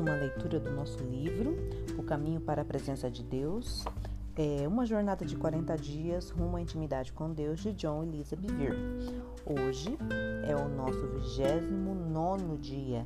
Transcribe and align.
uma 0.00 0.14
leitura 0.14 0.60
do 0.60 0.70
nosso 0.70 0.98
livro, 1.04 1.56
O 1.98 2.02
Caminho 2.02 2.40
para 2.40 2.62
a 2.62 2.64
Presença 2.64 3.10
de 3.10 3.22
Deus. 3.22 3.84
É 4.36 4.68
uma 4.68 4.86
jornada 4.86 5.24
de 5.24 5.34
40 5.34 5.76
dias 5.76 6.30
rumo 6.30 6.56
à 6.56 6.60
intimidade 6.60 7.12
com 7.12 7.32
Deus 7.32 7.60
de 7.60 7.72
John 7.72 8.04
Elisa 8.04 8.36
Bevere. 8.36 8.76
Hoje 9.44 9.98
é 10.46 10.54
o 10.54 10.68
nosso 10.68 11.04
29 11.08 12.56
dia 12.58 13.04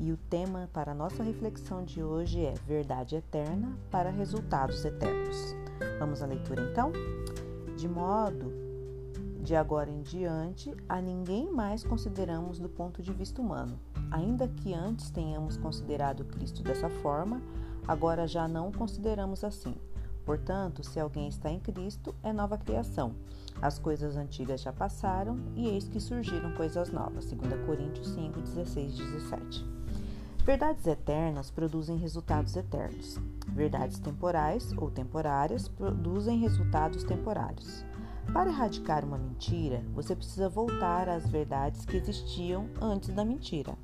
e 0.00 0.10
o 0.10 0.16
tema 0.16 0.68
para 0.72 0.92
a 0.92 0.94
nossa 0.94 1.22
reflexão 1.22 1.84
de 1.84 2.02
hoje 2.02 2.44
é 2.44 2.54
Verdade 2.66 3.16
Eterna 3.16 3.78
para 3.90 4.10
Resultados 4.10 4.84
Eternos. 4.84 5.54
Vamos 5.98 6.22
à 6.22 6.26
leitura 6.26 6.68
então? 6.70 6.92
De 7.76 7.88
modo 7.88 8.65
de 9.46 9.54
agora 9.54 9.88
em 9.88 10.02
diante, 10.02 10.74
a 10.88 11.00
ninguém 11.00 11.48
mais 11.52 11.84
consideramos 11.84 12.58
do 12.58 12.68
ponto 12.68 13.00
de 13.00 13.12
vista 13.12 13.40
humano. 13.40 13.78
Ainda 14.10 14.48
que 14.48 14.74
antes 14.74 15.08
tenhamos 15.08 15.56
considerado 15.56 16.24
Cristo 16.24 16.64
dessa 16.64 16.88
forma, 16.88 17.40
agora 17.86 18.26
já 18.26 18.48
não 18.48 18.70
o 18.70 18.76
consideramos 18.76 19.44
assim. 19.44 19.76
Portanto, 20.24 20.82
se 20.82 20.98
alguém 20.98 21.28
está 21.28 21.48
em 21.48 21.60
Cristo, 21.60 22.12
é 22.24 22.32
nova 22.32 22.58
criação. 22.58 23.14
As 23.62 23.78
coisas 23.78 24.16
antigas 24.16 24.62
já 24.62 24.72
passaram 24.72 25.38
e 25.54 25.68
eis 25.68 25.86
que 25.86 26.00
surgiram 26.00 26.52
coisas 26.56 26.90
novas. 26.90 27.30
2 27.30 27.64
Coríntios 27.64 28.08
5, 28.08 28.40
16 28.40 28.96
17. 28.96 29.64
Verdades 30.44 30.88
eternas 30.88 31.52
produzem 31.52 31.96
resultados 31.98 32.56
eternos. 32.56 33.16
Verdades 33.46 34.00
temporais 34.00 34.72
ou 34.76 34.90
temporárias 34.90 35.68
produzem 35.68 36.40
resultados 36.40 37.04
temporários. 37.04 37.84
Para 38.32 38.50
erradicar 38.50 39.04
uma 39.04 39.16
mentira, 39.16 39.82
você 39.94 40.14
precisa 40.14 40.48
voltar 40.48 41.08
às 41.08 41.28
verdades 41.28 41.84
que 41.84 41.96
existiam 41.96 42.68
antes 42.80 43.14
da 43.14 43.24
mentira. 43.24 43.76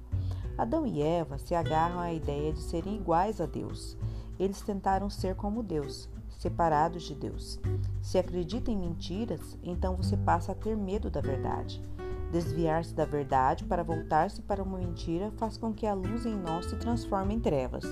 Adão 0.58 0.86
e 0.86 1.00
Eva 1.00 1.38
se 1.38 1.54
agarram 1.54 1.98
à 1.98 2.12
ideia 2.12 2.52
de 2.52 2.60
serem 2.60 2.96
iguais 2.96 3.40
a 3.40 3.46
Deus. 3.46 3.96
Eles 4.38 4.60
tentaram 4.60 5.08
ser 5.08 5.34
como 5.34 5.62
Deus, 5.62 6.08
separados 6.38 7.04
de 7.04 7.14
Deus. 7.14 7.58
Se 8.02 8.18
acredita 8.18 8.70
em 8.70 8.76
mentiras, 8.76 9.56
então 9.62 9.96
você 9.96 10.16
passa 10.16 10.52
a 10.52 10.54
ter 10.54 10.76
medo 10.76 11.10
da 11.10 11.20
verdade. 11.20 11.82
Desviar-se 12.30 12.94
da 12.94 13.04
verdade 13.04 13.64
para 13.64 13.82
voltar-se 13.82 14.40
para 14.42 14.62
uma 14.62 14.78
mentira 14.78 15.30
faz 15.36 15.56
com 15.56 15.72
que 15.72 15.86
a 15.86 15.94
luz 15.94 16.24
em 16.24 16.34
nós 16.34 16.66
se 16.66 16.76
transforme 16.76 17.34
em 17.34 17.40
trevas. 17.40 17.84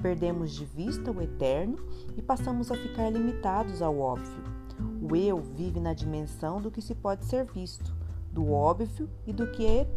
Perdemos 0.00 0.52
de 0.52 0.64
vista 0.64 1.10
o 1.10 1.22
eterno 1.22 1.78
e 2.16 2.22
passamos 2.22 2.70
a 2.70 2.74
ficar 2.74 3.10
limitados 3.10 3.80
ao 3.80 3.98
óbvio. 3.98 4.57
O 5.00 5.16
eu 5.16 5.38
vive 5.40 5.80
na 5.80 5.92
dimensão 5.92 6.60
do 6.60 6.70
que 6.70 6.82
se 6.82 6.94
pode 6.94 7.24
ser 7.24 7.44
visto, 7.44 7.94
do 8.32 8.52
óbvio 8.52 9.08
e 9.26 9.32
do 9.32 9.50
que 9.50 9.66
é, 9.66 9.88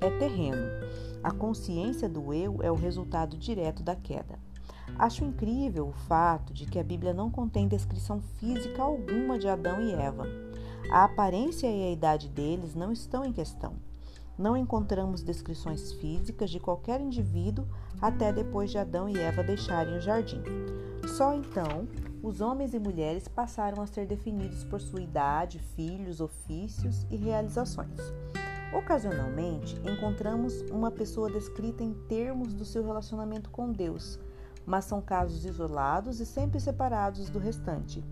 é 0.00 0.10
terreno. 0.18 0.66
A 1.22 1.30
consciência 1.30 2.08
do 2.08 2.32
eu 2.32 2.58
é 2.62 2.70
o 2.70 2.74
resultado 2.74 3.36
direto 3.36 3.82
da 3.82 3.96
queda. 3.96 4.38
Acho 4.98 5.24
incrível 5.24 5.88
o 5.88 5.92
fato 5.92 6.54
de 6.54 6.66
que 6.66 6.78
a 6.78 6.84
Bíblia 6.84 7.12
não 7.12 7.30
contém 7.30 7.68
descrição 7.68 8.20
física 8.38 8.82
alguma 8.82 9.38
de 9.38 9.48
Adão 9.48 9.80
e 9.80 9.92
Eva. 9.92 10.26
A 10.90 11.04
aparência 11.04 11.66
e 11.66 11.84
a 11.84 11.90
idade 11.90 12.28
deles 12.28 12.74
não 12.74 12.92
estão 12.92 13.24
em 13.24 13.32
questão. 13.32 13.74
Não 14.38 14.56
encontramos 14.56 15.22
descrições 15.22 15.92
físicas 15.92 16.50
de 16.50 16.60
qualquer 16.60 17.00
indivíduo 17.00 17.66
até 18.00 18.32
depois 18.32 18.70
de 18.70 18.78
Adão 18.78 19.08
e 19.08 19.18
Eva 19.18 19.42
deixarem 19.42 19.96
o 19.96 20.00
jardim. 20.00 20.42
Só 21.16 21.34
então 21.34 21.88
os 22.26 22.40
homens 22.40 22.74
e 22.74 22.78
mulheres 22.80 23.28
passaram 23.28 23.80
a 23.80 23.86
ser 23.86 24.04
definidos 24.04 24.64
por 24.64 24.80
sua 24.80 25.00
idade, 25.00 25.60
filhos, 25.60 26.20
ofícios 26.20 27.06
e 27.08 27.14
realizações. 27.14 28.00
Ocasionalmente, 28.76 29.80
encontramos 29.88 30.60
uma 30.72 30.90
pessoa 30.90 31.30
descrita 31.30 31.84
em 31.84 31.94
termos 32.08 32.52
do 32.52 32.64
seu 32.64 32.84
relacionamento 32.84 33.48
com 33.48 33.70
Deus, 33.70 34.18
mas 34.66 34.86
são 34.86 35.00
casos 35.00 35.44
isolados 35.44 36.18
e 36.18 36.26
sempre 36.26 36.58
separados 36.58 37.30
do 37.30 37.38
restante. 37.38 38.02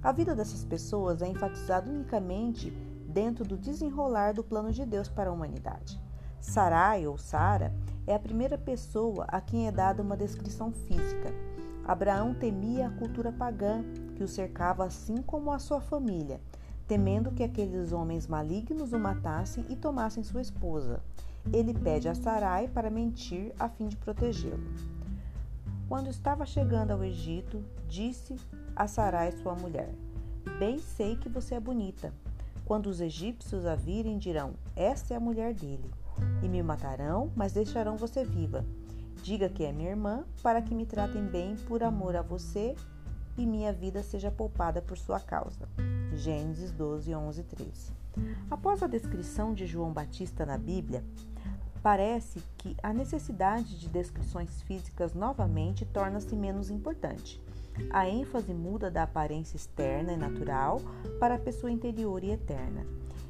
A 0.00 0.12
vida 0.12 0.32
dessas 0.32 0.64
pessoas 0.64 1.20
é 1.20 1.26
enfatizada 1.26 1.90
unicamente 1.90 2.70
dentro 3.08 3.44
do 3.44 3.56
desenrolar 3.56 4.32
do 4.32 4.44
plano 4.44 4.70
de 4.70 4.86
Deus 4.86 5.08
para 5.08 5.28
a 5.28 5.32
humanidade. 5.32 6.00
Sarai 6.40 7.04
ou 7.04 7.18
Sara 7.18 7.74
é 8.06 8.14
a 8.14 8.20
primeira 8.20 8.56
pessoa 8.56 9.24
a 9.26 9.40
quem 9.40 9.66
é 9.66 9.72
dada 9.72 10.04
uma 10.04 10.16
descrição 10.16 10.70
física. 10.70 11.55
Abraão 11.86 12.34
temia 12.34 12.88
a 12.88 12.90
cultura 12.90 13.30
pagã 13.30 13.84
que 14.16 14.24
o 14.24 14.28
cercava, 14.28 14.84
assim 14.84 15.22
como 15.22 15.52
a 15.52 15.58
sua 15.60 15.80
família, 15.80 16.40
temendo 16.88 17.30
que 17.30 17.44
aqueles 17.44 17.92
homens 17.92 18.26
malignos 18.26 18.92
o 18.92 18.98
matassem 18.98 19.64
e 19.68 19.76
tomassem 19.76 20.24
sua 20.24 20.40
esposa. 20.40 21.00
Ele 21.52 21.72
pede 21.72 22.08
a 22.08 22.14
Sarai 22.14 22.66
para 22.66 22.90
mentir 22.90 23.52
a 23.56 23.68
fim 23.68 23.86
de 23.86 23.96
protegê-lo. 23.96 24.66
Quando 25.88 26.10
estava 26.10 26.44
chegando 26.44 26.90
ao 26.90 27.04
Egito, 27.04 27.62
disse 27.88 28.34
a 28.74 28.88
Sarai, 28.88 29.30
sua 29.30 29.54
mulher: 29.54 29.94
Bem 30.58 30.80
sei 30.80 31.14
que 31.14 31.28
você 31.28 31.54
é 31.54 31.60
bonita. 31.60 32.12
Quando 32.64 32.88
os 32.88 33.00
egípcios 33.00 33.64
a 33.64 33.76
virem, 33.76 34.18
dirão: 34.18 34.54
Esta 34.74 35.14
é 35.14 35.16
a 35.16 35.20
mulher 35.20 35.54
dele. 35.54 35.88
E 36.42 36.48
me 36.48 36.60
matarão, 36.64 37.30
mas 37.36 37.52
deixarão 37.52 37.96
você 37.96 38.24
viva. 38.24 38.64
Diga 39.22 39.48
que 39.48 39.64
é 39.64 39.72
minha 39.72 39.90
irmã, 39.90 40.24
para 40.42 40.62
que 40.62 40.74
me 40.74 40.86
tratem 40.86 41.24
bem 41.24 41.56
por 41.66 41.82
amor 41.82 42.16
a 42.16 42.22
você 42.22 42.74
e 43.36 43.46
minha 43.46 43.72
vida 43.72 44.02
seja 44.02 44.30
poupada 44.30 44.80
por 44.80 44.96
sua 44.96 45.20
causa. 45.20 45.68
Gênesis 46.14 46.70
12, 46.72 47.14
11 47.14 47.40
e 47.40 47.44
13. 47.44 47.92
Após 48.50 48.82
a 48.82 48.86
descrição 48.86 49.52
de 49.52 49.66
João 49.66 49.92
Batista 49.92 50.46
na 50.46 50.56
Bíblia, 50.56 51.04
parece 51.82 52.42
que 52.56 52.76
a 52.82 52.92
necessidade 52.92 53.78
de 53.78 53.88
descrições 53.88 54.62
físicas 54.62 55.14
novamente 55.14 55.84
torna-se 55.84 56.34
menos 56.34 56.70
importante. 56.70 57.40
A 57.90 58.08
ênfase 58.08 58.54
muda 58.54 58.90
da 58.90 59.02
aparência 59.02 59.56
externa 59.56 60.12
e 60.12 60.16
natural 60.16 60.80
para 61.20 61.34
a 61.34 61.38
pessoa 61.38 61.70
interior 61.70 62.24
e 62.24 62.30
eterna. 62.30 62.86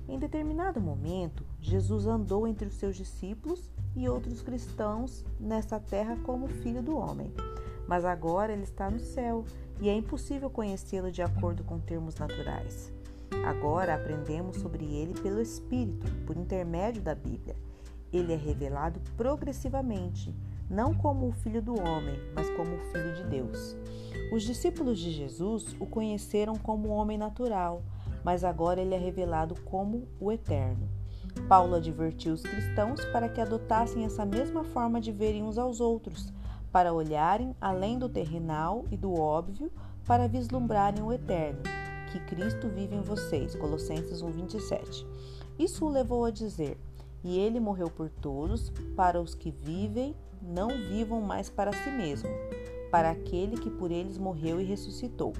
Em 0.09 0.19
determinado 0.19 0.81
momento, 0.81 1.45
Jesus 1.61 2.07
andou 2.07 2.47
entre 2.47 2.69
os 2.69 2.75
seus 2.75 2.97
discípulos 2.97 3.69
e 3.97 4.09
outros 4.09 4.43
cristãos 4.43 5.25
nessa 5.41 5.81
terra 5.81 6.17
como 6.23 6.47
filho 6.47 6.83
do 6.83 6.97
homem. 6.97 7.33
Mas 7.89 8.05
agora 8.05 8.53
ele 8.53 8.65
está 8.65 8.91
no 8.91 9.01
céu 9.01 9.45
e 9.81 9.89
é 9.89 9.95
impossível 9.95 10.51
conhecê-lo 10.51 11.11
de 11.11 11.23
acordo 11.23 11.65
com 11.65 11.79
termos 11.79 12.17
naturais. 12.17 12.93
Agora 13.45 13.95
aprendemos 13.95 14.57
sobre 14.59 14.85
ele 14.85 15.15
pelo 15.21 15.41
Espírito, 15.41 16.11
por 16.27 16.37
intermédio 16.37 17.03
da 17.03 17.15
Bíblia. 17.15 17.57
Ele 18.13 18.33
é 18.33 18.37
revelado 18.37 19.01
progressivamente, 19.17 20.35
não 20.69 20.95
como 20.95 21.29
o 21.29 21.33
Filho 21.33 21.63
do 21.63 21.75
homem, 21.75 22.19
mas 22.35 22.51
como 22.51 22.75
o 22.75 22.81
Filho 22.93 23.15
de 23.15 23.25
Deus. 23.25 23.77
Os 24.33 24.43
discípulos 24.43 24.99
de 24.99 25.13
Jesus 25.13 25.77
o 25.79 25.87
conheceram 25.87 26.57
como 26.57 26.89
homem 26.89 27.17
natural, 27.17 27.83
mas 28.25 28.43
agora 28.43 28.81
ele 28.81 28.95
é 28.95 28.99
revelado 28.99 29.55
como 29.63 30.09
o 30.19 30.33
Eterno. 30.33 30.96
Paulo 31.49 31.77
advertiu 31.77 32.35
os 32.35 32.43
cristãos 32.43 33.05
para 33.07 33.29
que 33.29 33.41
adotassem 33.41 34.05
essa 34.05 34.25
mesma 34.25 34.65
forma 34.65 35.01
de 35.01 35.13
verem 35.13 35.43
uns 35.43 35.59
aos 35.59 35.81
outros, 35.81 36.33
para 36.73 36.93
olharem 36.93 37.55
além 37.61 37.99
do 37.99 38.09
terrenal 38.09 38.85
e 38.91 38.97
do 38.97 39.15
óbvio, 39.15 39.71
para 40.05 40.29
vislumbrarem 40.29 41.03
o 41.03 41.13
eterno, 41.13 41.63
que 42.13 42.21
Cristo 42.21 42.69
vive 42.69 42.97
em 42.97 43.01
vocês. 43.01 43.55
Colossenses 43.55 44.23
1:27. 44.23 45.07
Isso 45.59 45.85
o 45.87 45.89
levou 45.89 46.25
a 46.25 46.31
dizer: 46.31 46.79
"E 47.25 47.39
ele 47.39 47.61
morreu 47.61 47.89
por 47.91 48.11
todos, 48.11 48.71
para 48.95 49.21
os 49.21 49.35
que 49.35 49.51
vivem, 49.51 50.15
não 50.43 50.69
vivam 50.69 51.21
mais 51.21 51.49
para 51.49 51.73
si 51.73 51.91
mesmo, 51.91 52.29
para 52.91 53.11
aquele 53.11 53.57
que 53.57 53.71
por 53.71 53.91
eles 53.91 54.19
morreu 54.19 54.61
e 54.61 54.65
ressuscitou." 54.65 55.33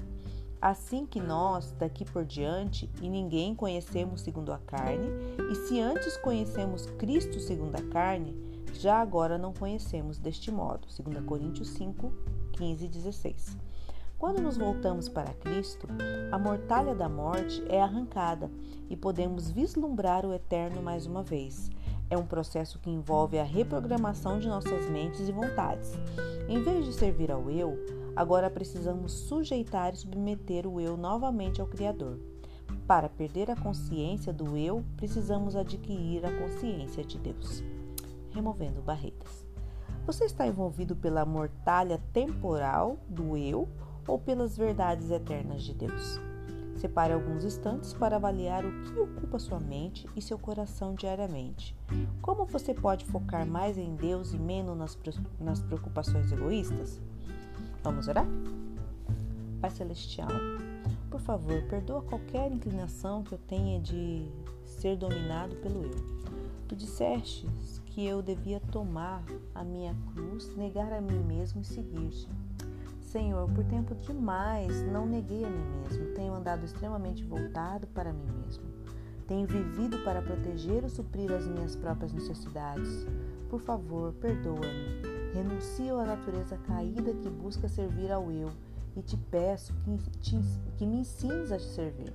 Assim 0.61 1.05
que 1.05 1.21
nós, 1.21 1.71
daqui 1.77 2.03
por 2.03 2.25
diante, 2.25 2.89
e 3.01 3.09
ninguém 3.09 3.53
conhecemos 3.53 4.21
segundo 4.21 4.51
a 4.51 4.57
carne, 4.57 5.07
e 5.51 5.55
se 5.55 5.79
antes 5.79 6.17
conhecemos 6.17 6.87
Cristo 6.97 7.39
segundo 7.39 7.75
a 7.75 7.83
carne, 7.83 8.35
já 8.73 8.99
agora 8.99 9.37
não 9.37 9.53
conhecemos 9.53 10.17
deste 10.17 10.51
modo. 10.51 10.87
2 10.87 11.25
Coríntios 11.25 11.69
5, 11.69 12.11
15 12.53 12.85
e 12.85 12.87
16. 12.87 13.57
Quando 14.17 14.41
nos 14.41 14.57
voltamos 14.57 15.07
para 15.07 15.31
Cristo, 15.33 15.87
a 16.31 16.39
mortalha 16.39 16.95
da 16.95 17.07
morte 17.07 17.63
é 17.69 17.79
arrancada 17.79 18.49
e 18.89 18.97
podemos 18.97 19.51
vislumbrar 19.51 20.25
o 20.25 20.33
eterno 20.33 20.81
mais 20.81 21.05
uma 21.05 21.21
vez. 21.21 21.69
É 22.09 22.17
um 22.17 22.25
processo 22.25 22.79
que 22.79 22.89
envolve 22.89 23.37
a 23.37 23.43
reprogramação 23.43 24.39
de 24.39 24.47
nossas 24.47 24.89
mentes 24.89 25.27
e 25.27 25.31
vontades. 25.31 25.91
Em 26.47 26.63
vez 26.63 26.85
de 26.85 26.93
servir 26.93 27.31
ao 27.31 27.49
eu, 27.51 27.77
Agora 28.17 28.49
precisamos 28.49 29.11
sujeitar 29.11 29.93
e 29.93 29.97
submeter 29.97 30.65
o 30.65 30.81
eu 30.81 30.97
novamente 30.97 31.61
ao 31.61 31.67
Criador. 31.67 32.19
Para 32.87 33.07
perder 33.07 33.51
a 33.51 33.55
consciência 33.55 34.33
do 34.33 34.57
eu, 34.57 34.83
precisamos 34.97 35.55
adquirir 35.55 36.25
a 36.25 36.35
consciência 36.35 37.03
de 37.03 37.19
Deus. 37.19 37.63
Removendo 38.31 38.81
barreiras. 38.81 39.45
Você 40.03 40.25
está 40.25 40.47
envolvido 40.47 40.95
pela 40.95 41.25
mortalha 41.25 42.01
temporal 42.11 42.97
do 43.07 43.37
eu 43.37 43.69
ou 44.07 44.17
pelas 44.17 44.57
verdades 44.57 45.11
eternas 45.11 45.61
de 45.61 45.75
Deus? 45.75 46.19
Separe 46.75 47.13
alguns 47.13 47.45
instantes 47.45 47.93
para 47.93 48.15
avaliar 48.15 48.65
o 48.65 48.81
que 48.81 48.99
ocupa 48.99 49.37
sua 49.37 49.59
mente 49.59 50.07
e 50.15 50.23
seu 50.23 50.39
coração 50.39 50.95
diariamente. 50.95 51.75
Como 52.19 52.47
você 52.47 52.73
pode 52.73 53.05
focar 53.05 53.45
mais 53.45 53.77
em 53.77 53.95
Deus 53.95 54.33
e 54.33 54.39
menos 54.39 54.97
nas 55.39 55.61
preocupações 55.61 56.31
egoístas? 56.31 56.99
Vamos 57.87 58.09
orar? 58.09 58.27
Pai 59.61 59.71
Celestial, 59.71 60.27
por 61.09 61.21
favor, 61.21 61.63
perdoa 61.69 62.01
qualquer 62.01 62.51
inclinação 62.51 63.23
que 63.23 63.31
eu 63.31 63.37
tenha 63.37 63.79
de 63.79 64.29
ser 64.65 64.97
dominado 64.97 65.55
pelo 65.55 65.85
eu. 65.85 65.95
Tu 66.67 66.75
disseste 66.75 67.47
que 67.85 68.05
eu 68.05 68.21
devia 68.21 68.59
tomar 68.59 69.23
a 69.55 69.63
minha 69.63 69.95
cruz, 70.13 70.53
negar 70.57 70.91
a 70.91 70.99
mim 70.99 71.23
mesmo 71.23 71.61
e 71.61 71.63
seguir-te. 71.63 72.27
Senhor, 72.99 73.49
por 73.53 73.63
tempo 73.63 73.95
demais 73.95 74.85
não 74.91 75.05
neguei 75.05 75.45
a 75.45 75.49
mim 75.49 75.65
mesmo, 75.87 76.13
tenho 76.13 76.33
andado 76.33 76.65
extremamente 76.65 77.23
voltado 77.23 77.87
para 77.87 78.11
mim 78.11 78.27
mesmo. 78.43 78.65
Tenho 79.25 79.47
vivido 79.47 79.97
para 79.99 80.21
proteger 80.21 80.83
ou 80.83 80.89
suprir 80.89 81.31
as 81.31 81.47
minhas 81.47 81.73
próprias 81.73 82.11
necessidades. 82.11 83.07
Por 83.49 83.61
favor, 83.61 84.11
perdoa-me. 84.15 85.06
Renuncio 85.33 85.99
à 85.99 86.05
natureza 86.05 86.57
caída 86.57 87.13
que 87.13 87.29
busca 87.29 87.67
servir 87.67 88.11
ao 88.11 88.31
eu 88.31 88.49
e 88.95 89.01
te 89.01 89.15
peço 89.15 89.73
que, 89.83 90.09
te, 90.19 90.39
que 90.77 90.85
me 90.85 91.01
ensines 91.01 91.51
a 91.51 91.57
te 91.57 91.65
servir. 91.65 92.13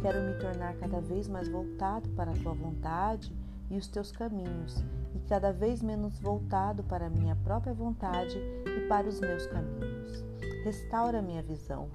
Quero 0.00 0.22
me 0.22 0.34
tornar 0.38 0.74
cada 0.76 1.00
vez 1.00 1.28
mais 1.28 1.48
voltado 1.48 2.08
para 2.10 2.30
a 2.30 2.34
tua 2.34 2.54
vontade 2.54 3.32
e 3.70 3.76
os 3.76 3.86
teus 3.86 4.12
caminhos, 4.12 4.82
e 5.14 5.18
cada 5.28 5.52
vez 5.52 5.82
menos 5.82 6.18
voltado 6.18 6.82
para 6.84 7.06
a 7.06 7.10
minha 7.10 7.36
própria 7.36 7.72
vontade 7.72 8.38
e 8.38 8.88
para 8.88 9.08
os 9.08 9.20
meus 9.20 9.46
caminhos. 9.46 10.24
Restaura 10.64 11.22
minha 11.22 11.42
visão, 11.42 11.88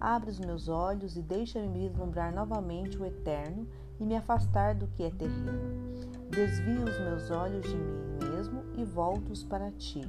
abre 0.00 0.30
os 0.30 0.38
meus 0.38 0.68
olhos 0.68 1.16
e 1.16 1.22
deixa-me 1.22 1.88
vislumbrar 1.88 2.34
novamente 2.34 2.98
o 2.98 3.04
eterno 3.04 3.66
e 3.98 4.04
me 4.04 4.16
afastar 4.16 4.74
do 4.74 4.86
que 4.88 5.02
é 5.02 5.10
terreno. 5.10 5.84
Desvia 6.30 6.84
os 6.84 6.98
meus 7.00 7.30
olhos 7.30 7.62
de 7.62 7.76
mim 7.76 8.13
mesmo 8.44 8.62
e 8.76 8.84
volto-os 8.84 9.42
para 9.42 9.70
ti. 9.72 10.06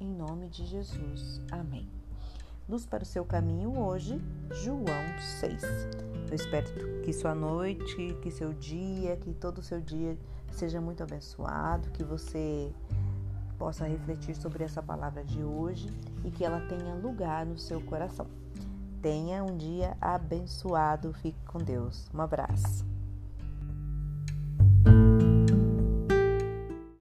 Em 0.00 0.08
nome 0.08 0.48
de 0.48 0.66
Jesus. 0.66 1.40
Amém. 1.50 1.88
Luz 2.68 2.84
para 2.84 3.02
o 3.02 3.06
seu 3.06 3.24
caminho 3.24 3.78
hoje, 3.78 4.20
João 4.50 4.84
6. 5.40 5.62
Eu 6.28 6.34
espero 6.34 7.00
que 7.02 7.12
sua 7.12 7.34
noite, 7.34 8.16
que 8.20 8.30
seu 8.30 8.52
dia, 8.52 9.16
que 9.16 9.32
todo 9.32 9.58
o 9.58 9.62
seu 9.62 9.80
dia 9.80 10.18
seja 10.52 10.80
muito 10.80 11.02
abençoado, 11.02 11.90
que 11.90 12.04
você 12.04 12.70
possa 13.58 13.86
refletir 13.86 14.36
sobre 14.36 14.64
essa 14.64 14.82
palavra 14.82 15.24
de 15.24 15.42
hoje 15.42 15.88
e 16.24 16.30
que 16.30 16.44
ela 16.44 16.60
tenha 16.60 16.94
lugar 16.94 17.46
no 17.46 17.58
seu 17.58 17.80
coração. 17.80 18.26
Tenha 19.00 19.42
um 19.42 19.56
dia 19.56 19.96
abençoado. 20.00 21.12
Fique 21.14 21.42
com 21.46 21.58
Deus. 21.58 22.10
Um 22.12 22.20
abraço. 22.20 22.87